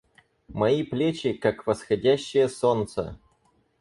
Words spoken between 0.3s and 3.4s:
Мои плечи, как восходящие солнца!